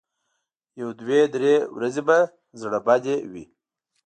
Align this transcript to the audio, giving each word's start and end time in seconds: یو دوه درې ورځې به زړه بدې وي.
یو 0.79 0.89
دوه 0.99 1.19
درې 1.35 1.55
ورځې 1.75 2.01
به 2.07 2.17
زړه 2.61 2.79
بدې 2.87 3.15
وي. 3.31 3.45